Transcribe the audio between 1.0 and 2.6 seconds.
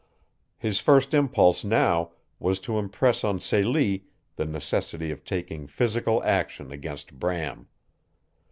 impulse now was